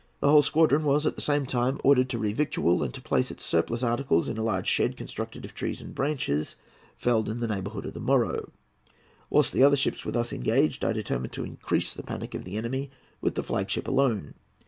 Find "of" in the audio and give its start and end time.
5.45-5.53, 7.85-7.93, 12.33-12.45